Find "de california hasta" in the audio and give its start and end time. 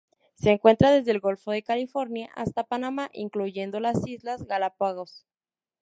1.51-2.63